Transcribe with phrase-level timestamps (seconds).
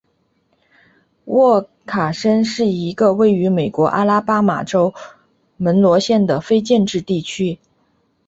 [1.25, 4.95] 沃卡申是一个位于美国阿拉巴马州
[5.57, 7.59] 门罗县的非建制地区。